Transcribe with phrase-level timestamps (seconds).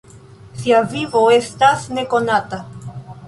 [0.61, 2.61] Sia vivo estas nekonata.